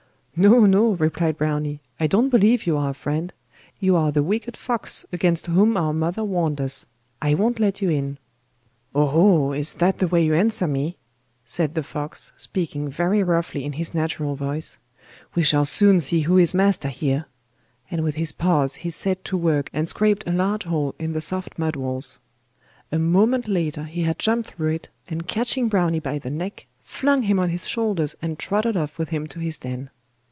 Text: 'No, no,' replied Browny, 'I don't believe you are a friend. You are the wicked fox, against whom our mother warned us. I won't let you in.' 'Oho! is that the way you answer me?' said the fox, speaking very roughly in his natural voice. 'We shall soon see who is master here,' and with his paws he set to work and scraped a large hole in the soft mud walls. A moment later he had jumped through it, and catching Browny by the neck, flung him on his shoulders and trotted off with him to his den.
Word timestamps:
'No, 0.33 0.65
no,' 0.65 0.93
replied 0.93 1.37
Browny, 1.37 1.81
'I 1.99 2.07
don't 2.07 2.29
believe 2.29 2.65
you 2.65 2.75
are 2.77 2.91
a 2.91 2.95
friend. 2.95 3.31
You 3.81 3.95
are 3.97 4.11
the 4.13 4.23
wicked 4.23 4.55
fox, 4.57 5.05
against 5.11 5.45
whom 5.47 5.75
our 5.77 5.93
mother 5.93 6.23
warned 6.23 6.59
us. 6.61 6.85
I 7.21 7.33
won't 7.35 7.59
let 7.59 7.79
you 7.81 7.89
in.' 7.89 8.17
'Oho! 8.95 9.51
is 9.51 9.73
that 9.73 9.99
the 9.99 10.07
way 10.07 10.25
you 10.25 10.33
answer 10.33 10.65
me?' 10.67 10.95
said 11.45 11.75
the 11.75 11.83
fox, 11.83 12.31
speaking 12.37 12.89
very 12.89 13.21
roughly 13.21 13.63
in 13.65 13.73
his 13.73 13.93
natural 13.93 14.33
voice. 14.35 14.79
'We 15.35 15.43
shall 15.43 15.65
soon 15.65 15.99
see 15.99 16.21
who 16.21 16.37
is 16.39 16.55
master 16.55 16.87
here,' 16.87 17.27
and 17.91 18.01
with 18.01 18.15
his 18.15 18.31
paws 18.31 18.75
he 18.75 18.89
set 18.89 19.23
to 19.25 19.37
work 19.37 19.69
and 19.73 19.87
scraped 19.87 20.23
a 20.25 20.31
large 20.31 20.63
hole 20.63 20.95
in 20.97 21.11
the 21.11 21.21
soft 21.21 21.59
mud 21.59 21.75
walls. 21.75 22.19
A 22.91 22.97
moment 22.97 23.47
later 23.49 23.83
he 23.83 24.03
had 24.03 24.17
jumped 24.17 24.49
through 24.49 24.69
it, 24.71 24.89
and 25.09 25.27
catching 25.27 25.67
Browny 25.67 25.99
by 25.99 26.17
the 26.17 26.31
neck, 26.31 26.65
flung 26.79 27.23
him 27.23 27.37
on 27.37 27.49
his 27.49 27.67
shoulders 27.67 28.15
and 28.23 28.39
trotted 28.39 28.75
off 28.77 28.97
with 28.97 29.09
him 29.09 29.27
to 29.27 29.39
his 29.39 29.59
den. 29.59 29.89